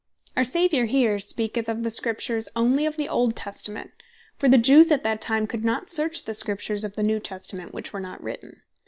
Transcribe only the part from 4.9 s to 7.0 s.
at that time could not search the Scriptures of